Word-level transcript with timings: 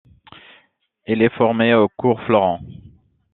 Il 1.05 1.21
est 1.21 1.29
formé 1.37 1.75
au 1.75 1.87
Cours 1.89 2.19
Florent. 2.23 2.59